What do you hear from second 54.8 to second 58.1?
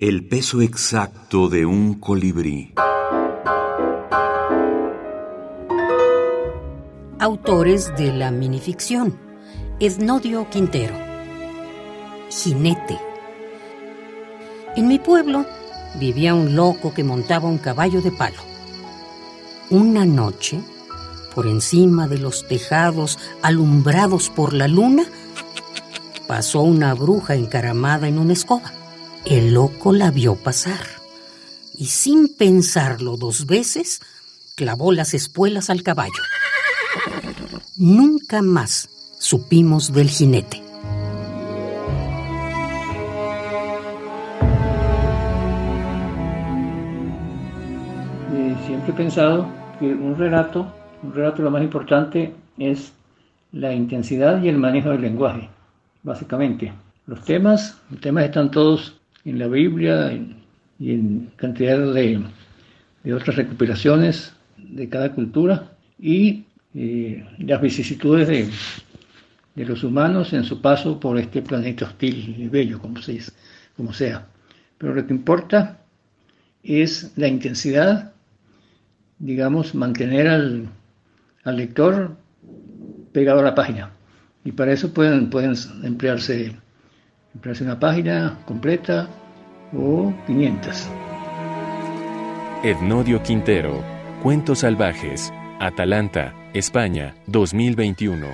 del lenguaje, básicamente. Los temas, los